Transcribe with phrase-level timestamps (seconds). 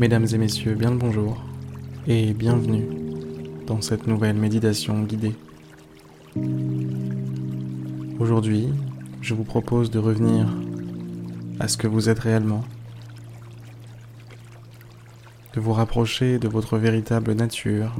[0.00, 1.36] Mesdames et messieurs, bien le bonjour
[2.06, 2.86] et bienvenue
[3.66, 5.34] dans cette nouvelle méditation guidée.
[8.18, 8.70] Aujourd'hui,
[9.20, 10.48] je vous propose de revenir
[11.58, 12.64] à ce que vous êtes réellement,
[15.52, 17.92] de vous rapprocher de votre véritable nature,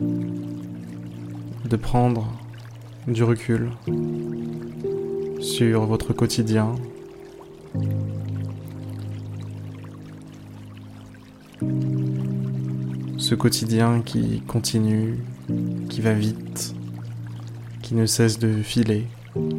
[0.00, 2.32] de prendre
[3.06, 3.72] du recul
[5.38, 6.72] sur votre quotidien,
[13.26, 15.18] ce quotidien qui continue,
[15.88, 16.76] qui va vite,
[17.82, 19.08] qui ne cesse de filer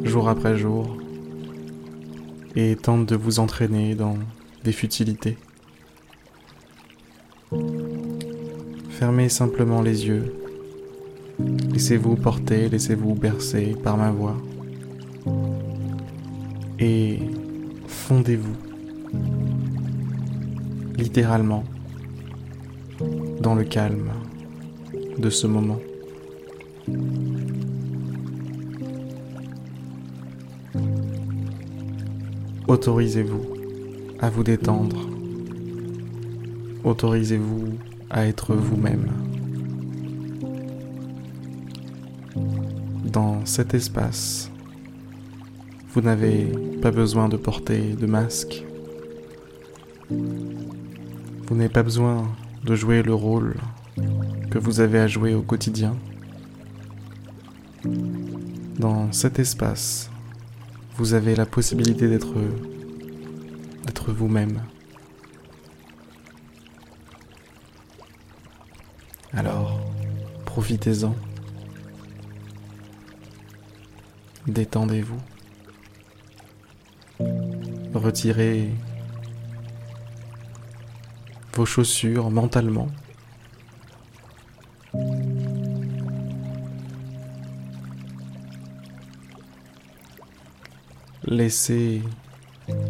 [0.04, 0.96] jour après jour
[2.56, 4.16] et tente de vous entraîner dans
[4.64, 5.36] des futilités.
[8.88, 10.32] Fermez simplement les yeux,
[11.70, 14.38] laissez-vous porter, laissez-vous bercer par ma voix.
[16.78, 17.18] Et
[17.86, 18.56] fondez-vous.
[20.96, 21.64] Littéralement
[23.48, 24.10] dans le calme
[25.16, 25.80] de ce moment.
[32.66, 33.46] Autorisez-vous
[34.20, 35.08] à vous détendre.
[36.84, 37.78] Autorisez-vous
[38.10, 39.08] à être vous-même.
[43.10, 44.50] Dans cet espace,
[45.94, 48.62] vous n'avez pas besoin de porter de masque.
[50.10, 52.28] Vous n'avez pas besoin
[52.64, 53.54] de jouer le rôle
[54.50, 55.96] que vous avez à jouer au quotidien.
[58.78, 60.10] Dans cet espace,
[60.96, 62.34] vous avez la possibilité d'être
[64.12, 64.62] vous-même.
[69.32, 69.80] Alors,
[70.44, 71.14] profitez-en.
[74.46, 75.20] Détendez-vous.
[77.94, 78.70] Retirez
[81.58, 82.86] vos chaussures mentalement.
[91.24, 92.00] Laissez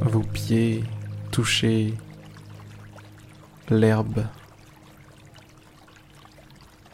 [0.03, 0.84] vos pieds
[1.31, 1.95] toucher
[3.71, 4.27] l'herbe,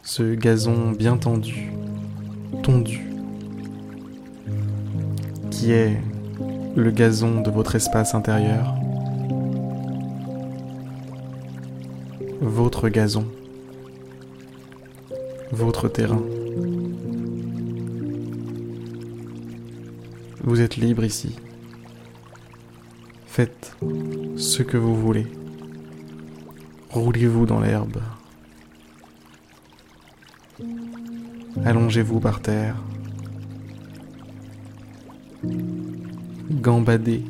[0.01, 1.73] ce gazon bien tendu,
[2.63, 3.05] tondu,
[5.51, 6.01] qui est
[6.77, 8.84] le gazon de votre espace intérieur.
[12.55, 13.25] Votre gazon,
[15.51, 16.23] votre terrain.
[20.41, 21.35] Vous êtes libre ici.
[23.27, 23.75] Faites
[24.37, 25.27] ce que vous voulez.
[26.91, 28.01] Roulez-vous dans l'herbe.
[31.65, 32.77] Allongez-vous par terre.
[36.51, 37.21] Gambadez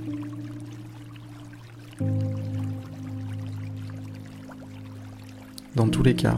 [5.75, 6.37] Dans tous les cas,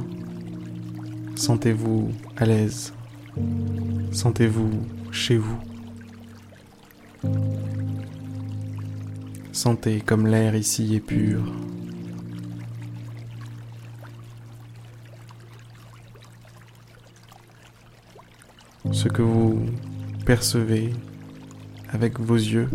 [1.35, 2.91] sentez-vous à l'aise,
[4.11, 4.71] sentez-vous
[5.11, 5.59] chez vous.
[9.51, 11.41] Sentez comme l'air ici est pur.
[18.91, 19.67] Ce que vous
[20.25, 20.93] percevez
[21.89, 22.69] avec vos yeux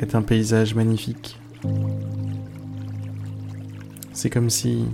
[0.00, 1.38] est un paysage magnifique.
[4.12, 4.84] C'est comme si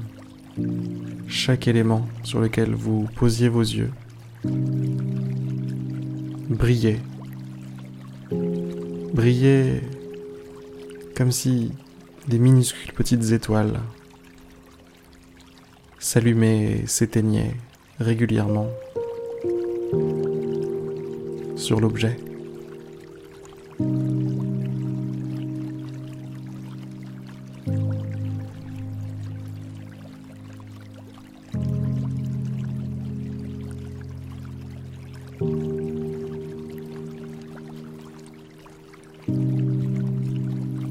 [1.29, 3.91] chaque élément sur lequel vous posiez vos yeux
[6.59, 7.01] brillait.
[9.13, 9.83] Brillait
[11.17, 11.73] comme si
[12.29, 13.81] des minuscules petites étoiles
[15.99, 17.55] s'allumaient et s'éteignaient
[17.99, 18.69] régulièrement
[21.57, 22.17] sur l'objet.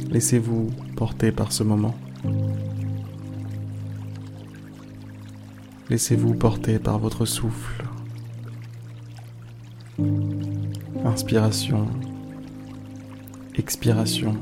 [0.10, 1.94] Laissez-vous porter par ce moment.
[5.90, 7.84] Laissez-vous porter par votre souffle.
[11.04, 11.88] Inspiration,
[13.56, 14.38] expiration.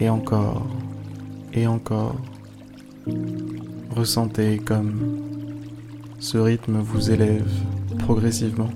[0.00, 0.66] Et encore,
[1.52, 2.16] et encore.
[3.90, 5.23] Ressentez comme
[6.18, 7.50] ce rythme vous élève
[7.98, 8.70] progressivement.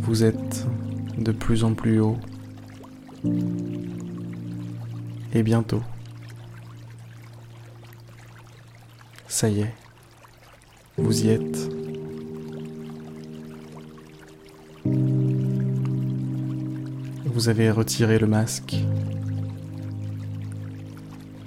[0.00, 0.66] Vous êtes
[1.18, 2.18] de plus en plus haut.
[5.32, 5.82] Et bientôt.
[9.28, 9.74] Ça y est.
[10.96, 11.70] Vous y êtes.
[17.24, 18.76] Vous avez retiré le masque.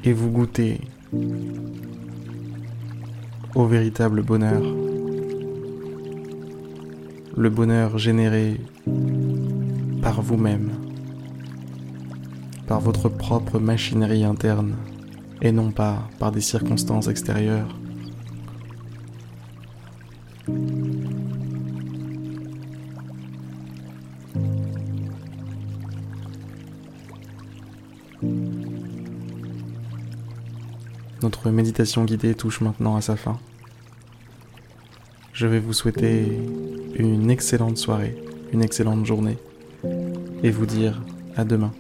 [0.04, 0.82] Et vous goûtez
[3.56, 4.62] au véritable bonheur.
[7.36, 8.60] Le bonheur généré
[10.02, 10.72] par vous-même,
[12.68, 14.76] par votre propre machinerie interne
[15.42, 17.80] et non pas par des circonstances extérieures.
[31.24, 33.40] Notre méditation guidée touche maintenant à sa fin.
[35.32, 36.38] Je vais vous souhaiter
[36.98, 38.22] une excellente soirée,
[38.52, 39.38] une excellente journée
[40.44, 41.02] et vous dire
[41.38, 41.72] à demain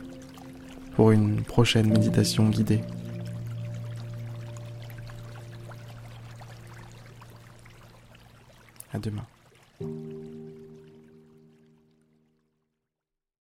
[0.96, 2.80] pour une prochaine méditation guidée.
[8.94, 9.26] À demain.